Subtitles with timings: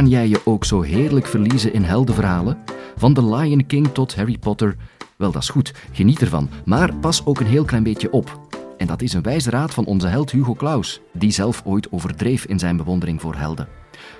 [0.00, 2.58] Kan jij je ook zo heerlijk verliezen in heldenverhalen?
[2.96, 4.76] Van The Lion King tot Harry Potter?
[5.16, 8.40] Wel, dat is goed, geniet ervan, maar pas ook een heel klein beetje op.
[8.76, 12.44] En dat is een wijze raad van onze held Hugo Claus, die zelf ooit overdreef
[12.44, 13.68] in zijn bewondering voor helden.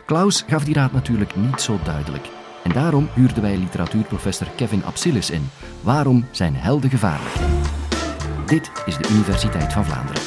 [0.06, 2.28] Claus gaf die raad natuurlijk niet zo duidelijk.
[2.64, 5.48] En daarom huurden wij literatuurprofessor Kevin Absilis in.
[5.80, 7.34] Waarom zijn helden gevaarlijk?
[8.46, 10.19] Dit is de Universiteit van Vlaanderen.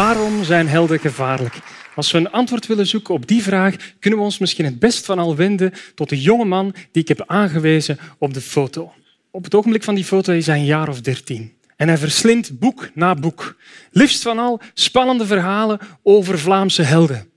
[0.00, 1.58] Waarom zijn helden gevaarlijk?
[1.94, 5.04] Als we een antwoord willen zoeken op die vraag, kunnen we ons misschien het best
[5.04, 8.92] van al wenden tot de jonge man die ik heb aangewezen op de foto.
[9.30, 11.52] Op het ogenblik van die foto is hij een jaar of dertien.
[11.76, 13.56] En hij verslindt boek na boek.
[13.90, 17.30] Liefst van al spannende verhalen over Vlaamse helden.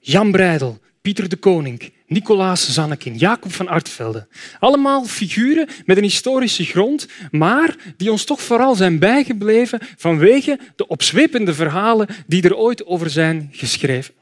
[0.00, 4.26] Jan Breidel, Pieter de Koning, Nicolaas Zannekin, Jacob van Artvelde.
[4.58, 10.86] Allemaal figuren met een historische grond, maar die ons toch vooral zijn bijgebleven vanwege de
[10.86, 14.14] opzwepende verhalen die er ooit over zijn geschreven.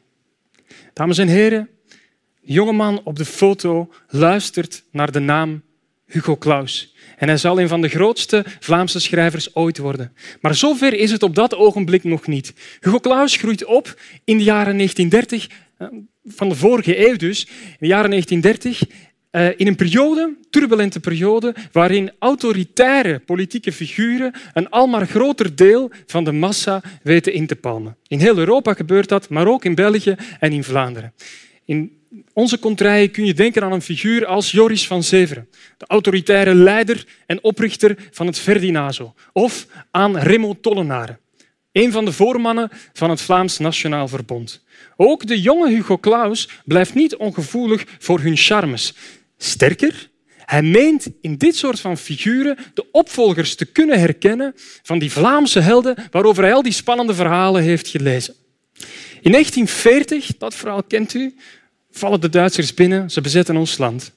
[0.93, 1.69] Dames en heren,
[2.41, 5.63] de jongeman op de foto luistert naar de naam
[6.07, 6.95] Hugo Claus.
[7.17, 10.13] En hij zal een van de grootste Vlaamse schrijvers ooit worden.
[10.41, 12.55] Maar zover is het op dat ogenblik nog niet.
[12.81, 15.49] Hugo Claus groeit op in de jaren 1930,
[15.79, 15.89] eh,
[16.25, 18.83] van de vorige eeuw dus, in de jaren 1930,
[19.31, 26.25] eh, in een periode, turbulente periode, waarin autoritaire politieke figuren een almaar groter deel van
[26.25, 27.97] de massa weten in te palmen.
[28.07, 31.13] In heel Europa gebeurt dat, maar ook in België en in Vlaanderen.
[31.65, 31.93] In
[32.33, 37.07] onze contraien kun je denken aan een figuur als Joris van Severen, de autoritaire leider
[37.27, 41.19] en oprichter van het Ferdinazo, of aan Remo Tollenaren,
[41.73, 44.64] een van de voormannen van het Vlaams Nationaal Verbond.
[44.97, 48.95] Ook de jonge Hugo Claus blijft niet ongevoelig voor hun charmes.
[49.37, 54.53] Sterker, hij meent in dit soort van figuren de opvolgers te kunnen herkennen
[54.83, 58.35] van die Vlaamse helden waarover hij al die spannende verhalen heeft gelezen.
[59.21, 61.35] In 1940, dat verhaal kent u,
[61.91, 64.13] vallen de Duitsers binnen, ze bezetten ons land.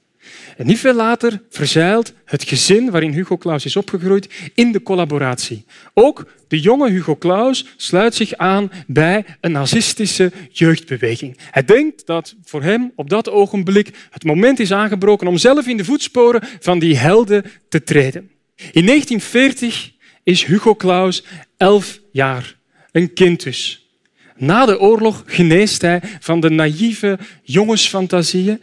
[0.56, 5.64] En niet veel later verzeilt het gezin waarin Hugo Claus is opgegroeid in de collaboratie.
[5.94, 11.38] Ook de jonge Hugo Claus sluit zich aan bij een nazistische jeugdbeweging.
[11.50, 15.76] Hij denkt dat voor hem op dat ogenblik het moment is aangebroken om zelf in
[15.76, 18.30] de voetsporen van die helden te treden.
[18.56, 21.24] In 1940 is Hugo Claus
[21.56, 22.56] elf jaar,
[22.92, 23.88] een kind dus.
[24.36, 28.60] Na de oorlog geneest hij van de naïeve jongensfantasieën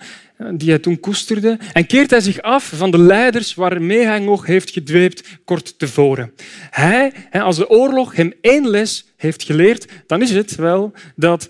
[0.53, 4.46] die hij toen koesterde en keert hij zich af van de leiders waarmee hij nog
[4.46, 6.34] heeft gedweept kort tevoren.
[6.69, 11.50] Hij, als de oorlog hem één les heeft geleerd, dan is het wel dat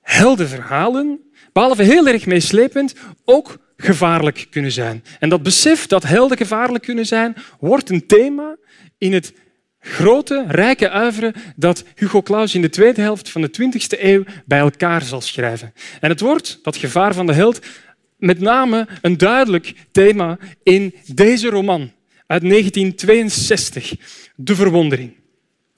[0.00, 1.20] heldenverhalen,
[1.52, 5.04] behalve heel erg meeslepend, ook gevaarlijk kunnen zijn.
[5.18, 8.56] En dat besef dat helden gevaarlijk kunnen zijn, wordt een thema
[8.98, 9.32] in het
[9.84, 14.58] grote, rijke uiveren dat Hugo Claus in de tweede helft van de 20e eeuw bij
[14.58, 15.72] elkaar zal schrijven.
[16.00, 17.66] En het wordt, dat gevaar van de held,
[18.24, 21.90] met name een duidelijk thema in deze roman
[22.26, 23.94] uit 1962,
[24.36, 25.14] De Verwondering.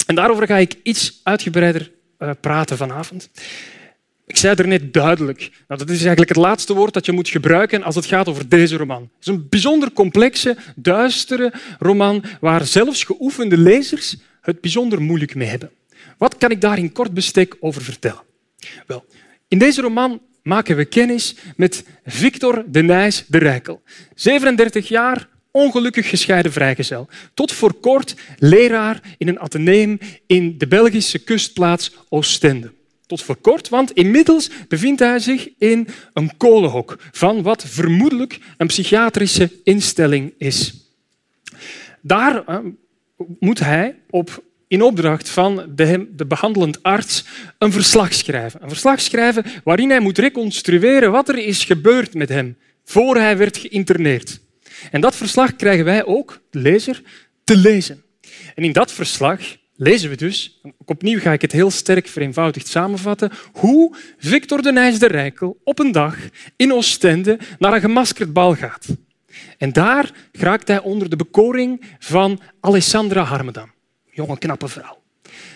[0.06, 3.30] En daarover ga ik iets uitgebreider eh, praten vanavond.
[4.26, 5.38] Ik zei er net duidelijk.
[5.40, 8.48] Nou, dat is eigenlijk het laatste woord dat je moet gebruiken als het gaat over
[8.48, 9.02] deze roman.
[9.02, 15.48] Het is een bijzonder complexe, duistere roman waar zelfs geoefende lezers het bijzonder moeilijk mee
[15.48, 15.70] hebben.
[16.18, 18.22] Wat kan ik daar in kort bestek over vertellen?
[18.86, 19.04] Wel,
[19.48, 23.82] in deze roman maken we kennis met Victor de Nijs de Rijkel.
[24.14, 27.08] 37 jaar, ongelukkig gescheiden vrijgezel.
[27.34, 32.72] Tot voor kort leraar in een ateneum in de Belgische kustplaats Oostende.
[33.06, 38.66] Tot voor kort, want inmiddels bevindt hij zich in een kolenhok van wat vermoedelijk een
[38.66, 40.74] psychiatrische instelling is.
[42.00, 42.58] Daar eh,
[43.38, 47.24] moet hij op in opdracht van de, de behandelend arts
[47.58, 48.62] een verslag schrijven.
[48.62, 53.36] Een verslag schrijven waarin hij moet reconstrueren wat er is gebeurd met hem voor hij
[53.36, 54.40] werd geïnterneerd.
[54.90, 57.02] En dat verslag krijgen wij ook, de lezer,
[57.44, 58.02] te lezen.
[58.54, 59.40] En in dat verslag
[59.76, 64.98] lezen we dus, opnieuw ga ik het heel sterk vereenvoudigd samenvatten, hoe Victor de Nijs
[64.98, 66.16] de Rijkel op een dag
[66.56, 68.86] in Oostende naar een gemaskerd bal gaat.
[69.58, 73.74] En daar geraakt hij onder de bekoring van Alessandra Harmedam
[74.16, 75.02] jonge, knappe vrouw.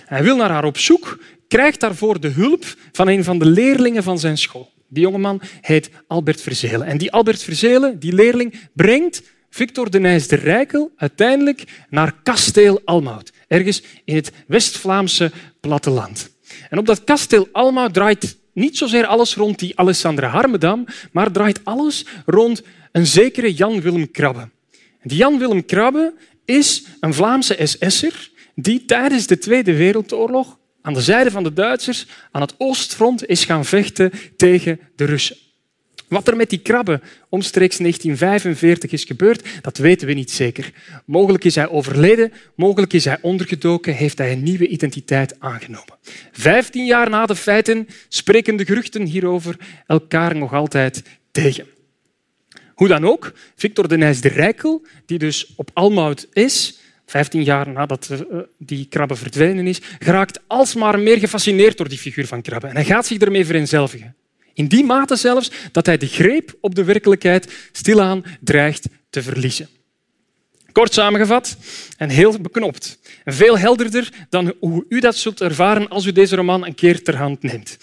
[0.05, 1.19] Hij wil naar haar op zoek,
[1.49, 4.73] krijgt daarvoor de hulp van een van de leerlingen van zijn school.
[4.89, 6.87] Die jongeman heet Albert Verzelen.
[6.87, 12.81] En die Albert Verzelen, die leerling, brengt Victor de Nijs de Rijkel uiteindelijk naar kasteel
[12.85, 15.31] Almout, ergens in het West-Vlaamse
[15.61, 16.31] platteland.
[16.71, 21.61] En op dat kasteel Almout draait niet zozeer alles rond die Alessandra Harmedam, maar draait
[21.65, 24.49] alles rond een zekere Jan Willem Krabbe.
[25.03, 26.15] Die Jan Willem Krabbe
[26.45, 28.31] is een Vlaamse SS'er
[28.63, 33.45] die tijdens de Tweede Wereldoorlog aan de zijde van de Duitsers aan het oostfront is
[33.45, 35.37] gaan vechten tegen de Russen.
[36.09, 40.73] Wat er met die krabben omstreeks 1945 is gebeurd, dat weten we niet zeker.
[41.05, 45.99] Mogelijk is hij overleden, mogelijk is hij ondergedoken, heeft hij een nieuwe identiteit aangenomen.
[46.33, 49.57] Vijftien jaar na de feiten spreken de geruchten hierover
[49.87, 51.67] elkaar nog altijd tegen.
[52.75, 56.79] Hoe dan ook, Victor de Nijs de Rijkel, die dus op Almout is,
[57.11, 62.27] 15 jaar nadat eh, die krabbe verdwenen is, geraakt alsmaar meer gefascineerd door die figuur
[62.27, 62.67] van krabbe.
[62.67, 64.17] En hij gaat zich ermee vereenzelvigen.
[64.55, 69.69] In die mate zelfs dat hij de greep op de werkelijkheid stilaan dreigt te verliezen.
[70.73, 71.57] Kort samengevat
[71.97, 72.99] en heel beknopt.
[73.25, 77.17] Veel helderder dan hoe u dat zult ervaren als u deze roman een keer ter
[77.17, 77.79] hand neemt.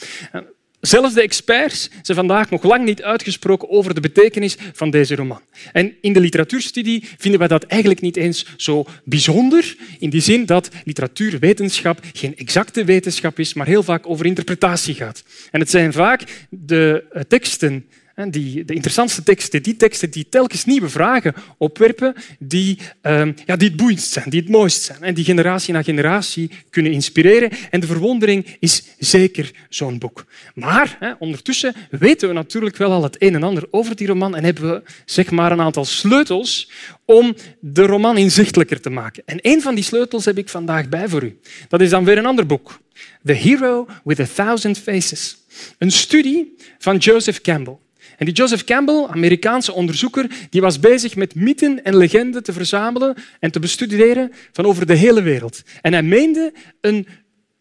[0.82, 5.42] Zelfs de experts zijn vandaag nog lang niet uitgesproken over de betekenis van deze roman.
[5.74, 10.46] En in de literatuurstudie vinden we dat eigenlijk niet eens zo bijzonder, in die zin
[10.46, 15.24] dat literatuurwetenschap geen exacte wetenschap is, maar heel vaak over interpretatie gaat.
[15.52, 17.86] En het zijn vaak de eh, teksten
[18.26, 23.68] die, de interessantste teksten, die teksten die telkens nieuwe vragen opwerpen, die, uh, ja, die
[23.68, 27.50] het boeiendst zijn, die het mooist zijn en die generatie na generatie kunnen inspireren.
[27.70, 30.26] En de verwondering is zeker zo'n boek.
[30.54, 34.36] Maar hè, ondertussen weten we natuurlijk wel al het een en ander over die roman
[34.36, 36.72] en hebben we zeg maar, een aantal sleutels
[37.06, 39.24] om de roman inzichtelijker te maken.
[39.26, 41.40] En een van die sleutels heb ik vandaag bij voor u.
[41.68, 42.80] Dat is dan weer een ander boek.
[43.24, 45.38] The Hero with a Thousand Faces.
[45.78, 47.78] Een studie van Joseph Campbell.
[48.18, 53.16] En die Joseph Campbell, Amerikaanse onderzoeker, die was bezig met mythen en legenden te verzamelen
[53.40, 55.62] en te bestuderen van over de hele wereld.
[55.82, 57.08] En hij meende een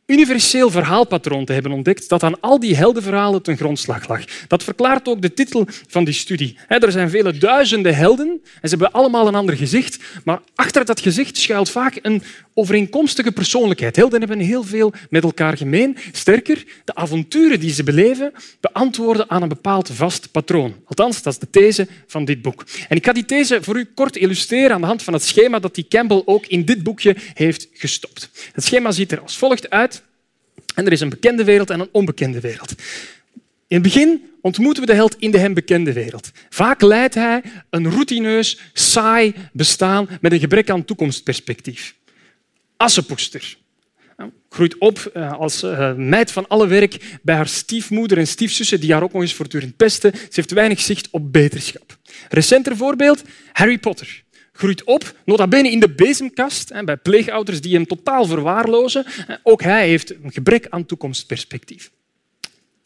[0.07, 4.25] universeel verhaalpatroon te hebben ontdekt dat aan al die heldenverhalen ten grondslag lag.
[4.49, 6.59] Dat verklaart ook de titel van die studie.
[6.69, 11.01] Er zijn vele duizenden helden en ze hebben allemaal een ander gezicht, maar achter dat
[11.01, 12.23] gezicht schuilt vaak een
[12.55, 13.97] overeenkomstige persoonlijkheid.
[13.97, 15.97] Helden hebben heel veel met elkaar gemeen.
[16.13, 20.75] Sterker, de avonturen die ze beleven beantwoorden aan een bepaald vast patroon.
[20.85, 22.65] Althans, dat is de these van dit boek.
[22.89, 25.59] En ik ga die these voor u kort illustreren aan de hand van het schema
[25.59, 28.31] dat die Campbell ook in dit boekje heeft gestopt.
[28.53, 29.96] Het schema ziet er als volgt uit.
[30.75, 32.75] En er is een bekende wereld en een onbekende wereld.
[33.69, 36.31] In het begin ontmoeten we de held in de hem bekende wereld.
[36.49, 41.95] Vaak leidt hij een routineus, saai bestaan met een gebrek aan toekomstperspectief.
[42.77, 43.57] Assepoester.
[44.49, 48.93] Groeit op eh, als eh, meid van alle werk bij haar stiefmoeder en stiefzussen die
[48.93, 50.13] haar ook nog eens voortdurend pesten.
[50.15, 51.99] Ze heeft weinig zicht op beterschap.
[52.29, 54.25] Recenter voorbeeld, Harry Potter
[54.57, 59.05] groeit op, nota bene in de bezemkast, bij pleegouders die hem totaal verwaarlozen.
[59.43, 61.91] Ook hij heeft een gebrek aan toekomstperspectief.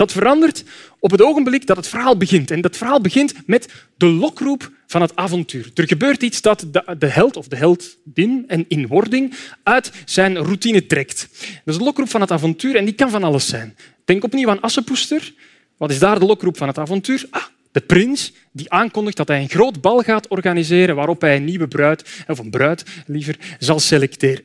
[0.01, 0.65] Dat verandert
[0.99, 2.51] op het ogenblik dat het verhaal begint.
[2.51, 5.71] En dat verhaal begint met de lokroep van het avontuur.
[5.75, 6.67] Er gebeurt iets dat
[6.99, 11.29] de held of de heldin en in wording uit zijn routine trekt.
[11.41, 13.77] Dat is de lokroep van het avontuur en die kan van alles zijn.
[14.05, 15.33] Denk opnieuw aan Assepoester.
[15.77, 17.27] Wat is daar de lokroep van het avontuur?
[17.31, 21.45] Ah, de prins die aankondigt dat hij een groot bal gaat organiseren waarop hij een
[21.45, 24.45] nieuwe bruid, of een bruid liever, zal selecteren.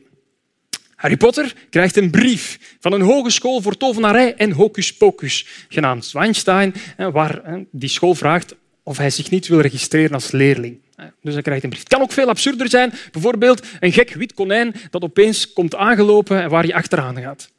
[0.94, 6.74] Harry Potter krijgt een brief van een hogeschool voor tovenarij en hocus pocus, genaamd Zwijnstein,
[6.96, 10.80] waar die school vraagt of hij zich niet wil registreren als leerling.
[11.22, 11.82] Dus hij krijgt een brief.
[11.82, 12.92] Het kan ook veel absurder zijn.
[13.12, 17.50] Bijvoorbeeld een gek wit konijn dat opeens komt aangelopen en waar je achteraan gaat.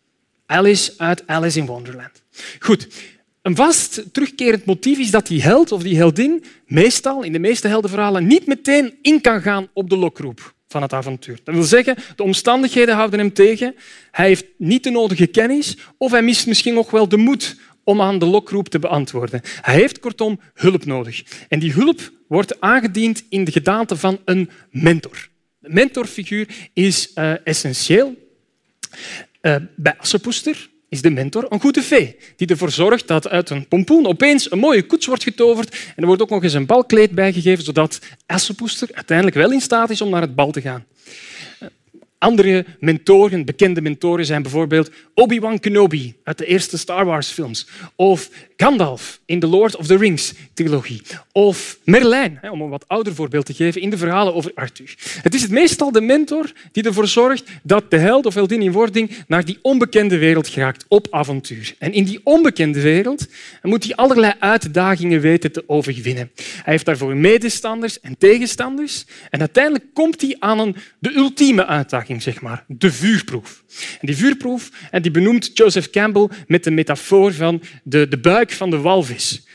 [0.45, 2.23] Alice uit Alice in Wonderland.
[2.59, 2.87] Goed,
[3.47, 7.67] een vast terugkerend motief is dat die held of die heldin meestal, in de meeste
[7.67, 11.39] heldenverhalen, niet meteen in kan gaan op de lokroep van het avontuur.
[11.43, 13.75] Dat wil zeggen, de omstandigheden houden hem tegen,
[14.11, 18.01] hij heeft niet de nodige kennis of hij mist misschien nog wel de moed om
[18.01, 19.41] aan de lokroep te beantwoorden.
[19.61, 21.23] Hij heeft kortom hulp nodig.
[21.49, 25.29] En die hulp wordt aangediend in de gedaante van een mentor.
[25.59, 28.15] De mentorfiguur is uh, essentieel.
[29.41, 33.67] Uh, bij Assepoester is de mentor een goede vee, die ervoor zorgt dat uit een
[33.67, 37.11] pompoen opeens een mooie koets wordt getoverd en er wordt ook nog eens een balkleed
[37.11, 40.85] bijgegeven, zodat Assepoester uiteindelijk wel in staat is om naar het bal te gaan.
[42.17, 49.19] Andere mentoren, bekende mentoren, zijn bijvoorbeeld Obi-Wan Kenobi uit de eerste Star Wars-films, of Gandalf
[49.25, 53.81] in de Lord of the Rings-trilogie, of Merlijn, om een wat ouder voorbeeld te geven,
[53.81, 54.95] in de verhalen over Arthur.
[55.21, 58.71] Het is het meestal de mentor die ervoor zorgt dat de held of heldin in
[58.71, 61.75] wording naar die onbekende wereld geraakt op avontuur.
[61.79, 63.27] En in die onbekende wereld
[63.61, 66.31] moet hij allerlei uitdagingen weten te overwinnen.
[66.35, 72.21] Hij heeft daarvoor medestanders en tegenstanders en uiteindelijk komt hij aan een, de ultieme uitdaging
[72.21, 72.63] zeg maar.
[72.67, 73.63] De vuurproef.
[73.99, 78.51] En die vuurproef en die benoemt Joseph Campbell met de metafoor van de, de buik
[78.51, 79.45] van de walvis.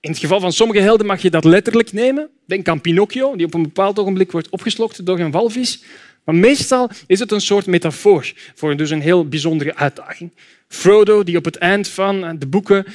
[0.00, 2.28] In het geval van sommige helden mag je dat letterlijk nemen.
[2.46, 5.82] Denk aan Pinocchio, die op een bepaald ogenblik wordt opgeslokt door een walvis.
[6.24, 10.30] Maar meestal is het een soort metafoor voor dus een heel bijzondere uitdaging.
[10.68, 12.86] Frodo, die op het eind van de boeken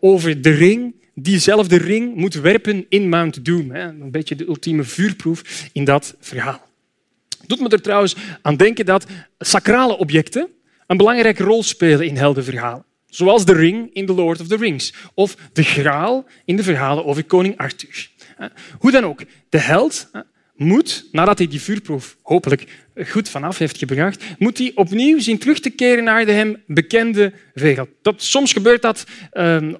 [0.00, 3.70] over de ring, diezelfde ring moet werpen in Mount Doom.
[3.70, 6.68] Een beetje de ultieme vuurproef in dat verhaal.
[7.46, 9.06] Doet me er trouwens aan denken dat
[9.38, 10.48] sacrale objecten
[10.90, 12.84] een belangrijke rol spelen in heldenverhalen.
[13.06, 17.04] Zoals de ring in The Lord of the Rings of de graal in de verhalen
[17.04, 18.10] over koning Arthur.
[18.78, 20.10] Hoe dan ook, de held
[20.56, 22.64] moet, nadat hij die vuurproef hopelijk
[23.06, 27.32] goed vanaf heeft gebracht, moet hij opnieuw zien terug te keren naar de hem bekende
[27.54, 27.88] wereld.
[28.02, 29.74] Dat, soms gebeurt dat ehm,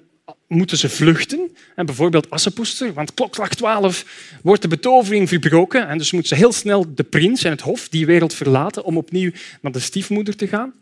[0.47, 1.51] moeten ze vluchten.
[1.75, 4.05] En bijvoorbeeld Assepoester, want klokslag 12
[4.43, 7.89] wordt de betovering verbroken en dus moet ze heel snel de prins en het hof
[7.89, 10.73] die wereld verlaten om opnieuw naar de stiefmoeder te gaan.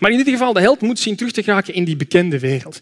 [0.00, 2.80] Maar in ieder geval, de held moet zien terug te geraken in die bekende wereld.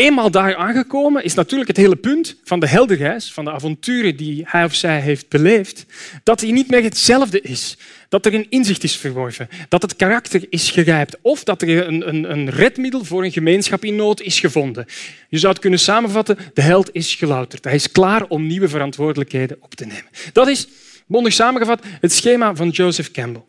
[0.00, 4.42] Eenmaal daar aangekomen is natuurlijk het hele punt van de heldenreis, van de avonturen die
[4.46, 5.86] hij of zij heeft beleefd,
[6.22, 7.76] dat hij niet meer hetzelfde is.
[8.08, 12.08] Dat er een inzicht is verworven, dat het karakter is gerijpt of dat er een,
[12.08, 14.86] een, een redmiddel voor een gemeenschap in nood is gevonden.
[15.28, 17.64] Je zou het kunnen samenvatten, de held is gelouterd.
[17.64, 20.08] Hij is klaar om nieuwe verantwoordelijkheden op te nemen.
[20.32, 20.68] Dat is,
[21.06, 23.42] mondig samengevat, het schema van Joseph Campbell.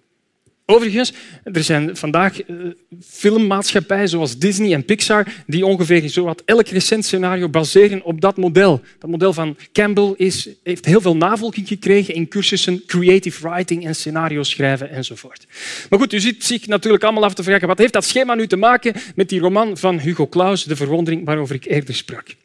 [0.66, 1.14] Overigens,
[1.44, 7.50] er zijn vandaag uh, filmmaatschappijen zoals Disney en Pixar die ongeveer zowat elk recent scenario
[7.50, 8.82] baseren op dat model.
[9.00, 13.96] Dat model van Campbell is, heeft heel veel navolging gekregen in cursussen creative writing en
[13.96, 15.46] scenario schrijven enzovoort.
[15.90, 18.48] Maar goed, u ziet zich natuurlijk allemaal af te vragen wat heeft dat schema nu
[18.48, 22.36] te maken met die roman van Hugo Claus, De Verwondering, waarover ik eerder sprak.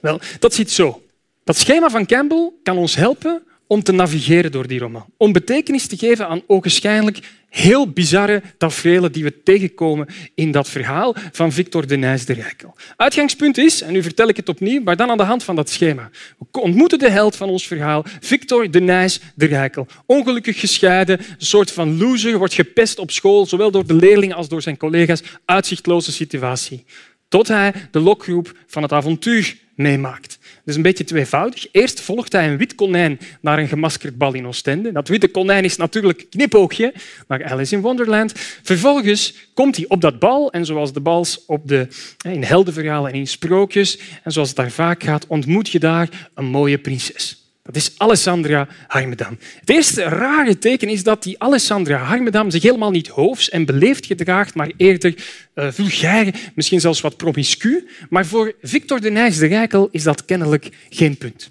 [0.00, 1.02] Wel, dat zit zo.
[1.44, 5.04] Dat schema van Campbell kan ons helpen om te navigeren door die roman.
[5.16, 11.14] Om betekenis te geven aan ogenschijnlijk heel bizarre tafereelen die we tegenkomen in dat verhaal
[11.32, 12.76] van Victor de Nijs de Rijkel.
[12.96, 15.70] Uitgangspunt is, en nu vertel ik het opnieuw, maar dan aan de hand van dat
[15.70, 16.10] schema.
[16.38, 19.86] We ontmoeten de held van ons verhaal, Victor de Nijs de Rijkel.
[20.06, 24.48] Ongelukkig gescheiden, een soort van loser, wordt gepest op school, zowel door de leerlingen als
[24.48, 25.22] door zijn collega's.
[25.44, 26.84] Uitzichtloze situatie.
[27.28, 30.38] Tot hij de lokgroep van het avontuur meemaakt.
[30.64, 31.66] Dus een beetje tweevoudig.
[31.72, 34.92] Eerst volgt hij een wit konijn naar een gemaskerd bal in Oostende.
[34.92, 36.94] Dat witte konijn is natuurlijk knipoogje
[37.28, 38.32] naar Alice in Wonderland.
[38.62, 41.88] Vervolgens komt hij op dat bal en zoals de bals op de,
[42.22, 46.44] in heldenverhalen en in sprookjes en zoals het daar vaak gaat, ontmoet je daar een
[46.44, 47.41] mooie prinses.
[47.72, 49.38] Dat is Alessandra Harmedam.
[49.60, 54.06] Het eerste rare teken is dat die Alessandra Harmedam zich helemaal niet hoofs en beleefd
[54.06, 55.14] gedraagt, maar eerder
[55.54, 57.88] uh, vulgair, misschien zelfs wat promiscu.
[58.10, 61.48] Maar voor Victor de Nijs de Rijkel is dat kennelijk geen punt.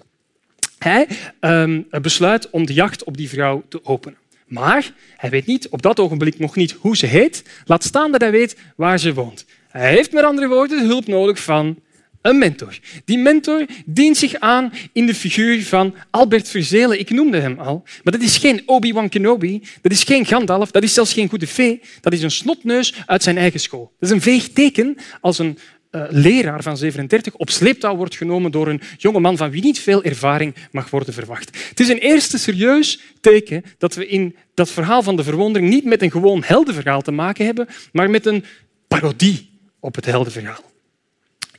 [0.78, 1.06] Hij
[1.40, 4.18] uh, besluit om de jacht op die vrouw te openen.
[4.46, 8.20] Maar hij weet niet, op dat ogenblik nog niet hoe ze heet, laat staan dat
[8.20, 9.44] hij weet waar ze woont.
[9.68, 11.78] Hij heeft met andere woorden de hulp nodig van
[12.22, 12.78] een mentor.
[13.04, 16.98] Die mentor dient zich aan in de figuur van Albert Verzelen.
[16.98, 17.82] Ik noemde hem al.
[18.02, 21.46] Maar dat is geen Obi-Wan Kenobi, dat is geen Gandalf, dat is zelfs geen goede
[21.46, 21.80] fee.
[22.00, 23.92] Dat is een snotneus uit zijn eigen school.
[23.98, 25.58] Dat is een veeg teken als een
[25.90, 29.80] uh, leraar van 37 op sleeptouw wordt genomen door een jonge man van wie niet
[29.80, 31.68] veel ervaring mag worden verwacht.
[31.68, 35.84] Het is een eerste serieus teken dat we in dat verhaal van de verwondering niet
[35.84, 38.44] met een gewoon heldenverhaal te maken hebben, maar met een
[38.88, 39.50] parodie
[39.80, 40.71] op het heldenverhaal.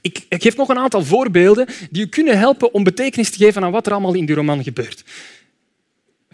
[0.03, 3.63] Ik, ik geef nog een aantal voorbeelden die u kunnen helpen om betekenis te geven
[3.63, 5.03] aan wat er allemaal in die roman gebeurt.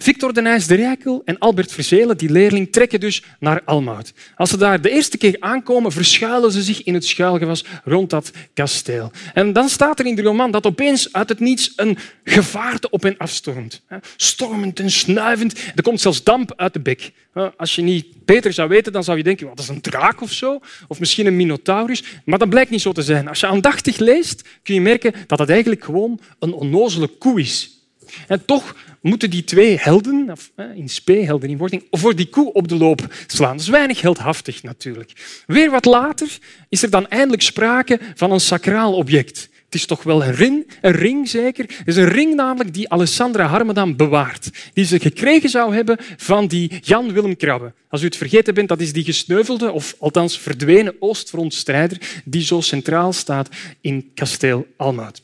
[0.01, 4.13] Victor de Nijs de Rijkel en Albert Verzelen, die leerling, trekken dus naar Almout.
[4.36, 8.32] Als ze daar de eerste keer aankomen, verschuilen ze zich in het schuilgewas rond dat
[8.53, 9.12] kasteel.
[9.34, 13.03] En dan staat er in de roman dat opeens uit het niets een gevaarte op
[13.03, 13.82] hen afstormt.
[14.15, 15.60] Stormend en snuivend.
[15.75, 17.12] Er komt zelfs damp uit de bek.
[17.58, 20.32] Als je niet beter zou weten, dan zou je denken dat is een draak of
[20.32, 20.60] zo.
[20.88, 22.03] Of misschien een minotaurus.
[22.25, 23.27] Maar dat blijkt niet zo te zijn.
[23.27, 27.78] Als je aandachtig leest, kun je merken dat het eigenlijk gewoon een onnozele koe is.
[28.28, 30.34] En toch moeten die twee helden,
[30.75, 33.51] in spe, in wording, voor die koe op de loop slaan.
[33.51, 35.44] Dat is weinig heldhaftig natuurlijk.
[35.48, 36.38] Weer wat later
[36.70, 39.50] is er dan eindelijk sprake van een sacraal object.
[39.70, 41.66] Het is toch wel een ring, een ring zeker.
[41.68, 44.50] Het is een ring namelijk die Alessandra Harmedam bewaart.
[44.74, 47.74] Die ze gekregen zou hebben van die Jan Willem Krabbe.
[47.89, 52.62] Als u het vergeten bent, dat is die gesneuvelde, of althans verdwenen Oostfrontstrijder die zo
[52.62, 53.50] centraal staat
[53.82, 55.22] in kasteel Almaat.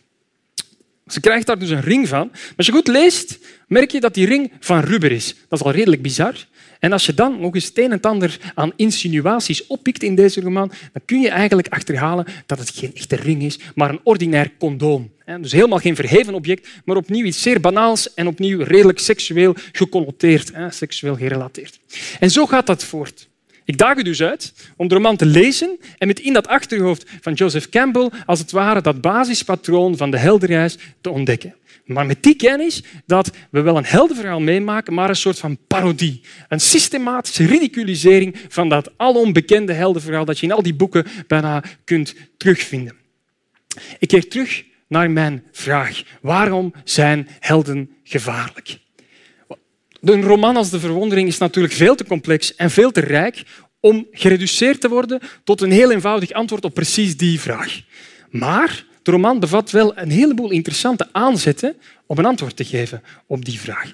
[1.05, 2.27] Ze krijgt daar dus een ring van.
[2.31, 5.35] Maar als je goed leest, merk je dat die ring van rubber is.
[5.50, 6.45] Dat is al redelijk bizar.
[6.79, 10.41] En als je dan nog eens het een en ander aan insinuaties oppikt in deze
[10.41, 14.51] roman, dan kun je eigenlijk achterhalen dat het geen echte ring is, maar een ordinair
[14.59, 15.12] condoom.
[15.41, 20.51] Dus helemaal geen verheven object, maar opnieuw iets zeer banaals en opnieuw redelijk seksueel geconnoteerd,
[20.69, 21.79] seksueel gerelateerd.
[22.19, 23.27] En zo gaat dat voort.
[23.65, 27.10] Ik daag u dus uit om de roman te lezen en met in dat achterhoofd
[27.22, 31.55] van Joseph Campbell als het ware dat basispatroon van de heldenreis te ontdekken.
[31.86, 36.22] Maar met die kennis dat we wel een heldenverhaal meemaken, maar een soort van parodie.
[36.50, 42.15] Een systematische ridiculisering van dat alombekende heldenverhaal dat je in al die boeken bijna kunt
[42.38, 42.95] terugvinden.
[44.00, 46.03] Ik keer terug naar mijn vraag.
[46.22, 48.77] Waarom zijn helden gevaarlijk?
[50.13, 53.43] Een roman als De Verwondering is natuurlijk veel te complex en veel te rijk
[53.79, 57.81] om gereduceerd te worden tot een heel eenvoudig antwoord op precies die vraag.
[58.29, 61.75] Maar de roman bevat wel een heleboel interessante aanzetten
[62.07, 63.93] om een antwoord te geven op die vraag.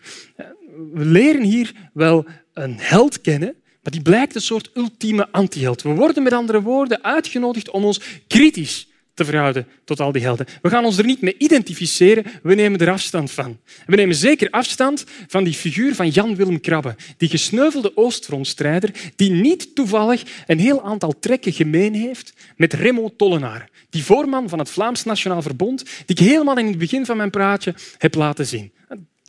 [0.93, 5.81] We leren hier wel een held kennen, maar die blijkt een soort ultieme antiheld.
[5.81, 8.87] We worden met andere woorden uitgenodigd om ons kritisch
[9.25, 10.45] verhouden tot al die helden.
[10.61, 13.59] We gaan ons er niet mee identificeren, we nemen er afstand van.
[13.85, 19.31] We nemen zeker afstand van die figuur van Jan Willem Krabbe, die gesneuvelde Oostfrontstrijder die
[19.31, 24.69] niet toevallig een heel aantal trekken gemeen heeft met Remo Tollenaar, die voorman van het
[24.69, 28.71] Vlaams Nationaal Verbond, die ik helemaal in het begin van mijn praatje heb laten zien.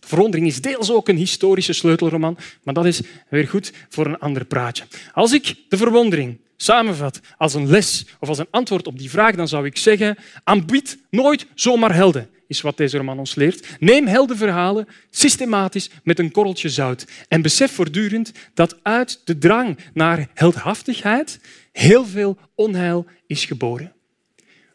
[0.06, 4.44] Verwondering is deels ook een historische sleutelroman, maar dat is weer goed voor een ander
[4.44, 4.84] praatje.
[5.12, 9.34] Als ik de verwondering samenvat als een les of als een antwoord op die vraag,
[9.34, 13.66] dan zou ik zeggen, aanbied nooit zomaar helden, is wat deze roman ons leert.
[13.78, 20.28] Neem heldenverhalen systematisch met een korreltje zout en besef voortdurend dat uit de drang naar
[20.34, 21.40] heldhaftigheid
[21.72, 23.92] heel veel onheil is geboren.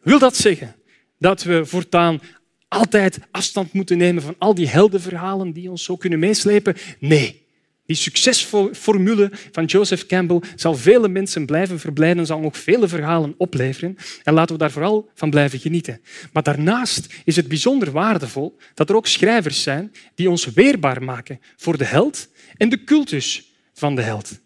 [0.01, 0.75] Wil dat zeggen
[1.19, 2.21] dat we voortaan
[2.67, 6.75] altijd afstand moeten nemen van al die heldenverhalen die ons zo kunnen meeslepen?
[6.99, 7.46] Nee.
[7.87, 13.95] Die succesformule van Joseph Campbell zal vele mensen blijven verblijden, zal nog vele verhalen opleveren.
[14.23, 16.01] En laten we daar vooral van blijven genieten.
[16.33, 21.39] Maar daarnaast is het bijzonder waardevol dat er ook schrijvers zijn die ons weerbaar maken
[21.55, 24.39] voor de held en de cultus van de held.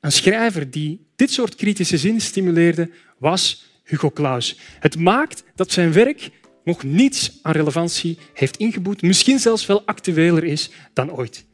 [0.00, 4.58] Een schrijver die dit soort kritische zin stimuleerde was Hugo Claus.
[4.78, 6.30] Het maakt dat zijn werk
[6.64, 11.44] nog niets aan relevantie heeft ingeboet, misschien zelfs wel actueler is dan ooit.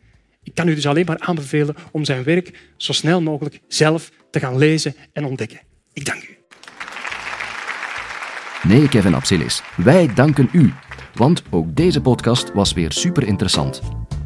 [0.42, 4.38] Ik kan u dus alleen maar aanbevelen om zijn werk zo snel mogelijk zelf te
[4.38, 5.60] gaan lezen en ontdekken.
[5.92, 6.36] Ik dank u.
[8.68, 10.72] Nee, Kevin Absilis, wij danken u.
[11.14, 13.80] Want ook deze podcast was weer super interessant.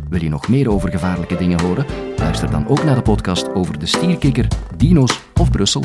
[0.09, 1.87] Wil je nog meer over gevaarlijke dingen horen?
[2.17, 5.85] Luister dan ook naar de podcast over de stierkikker, dino's of Brussel.